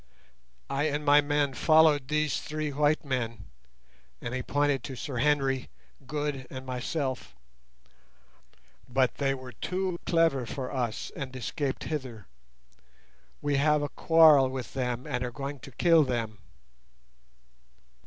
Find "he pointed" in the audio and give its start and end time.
4.33-4.83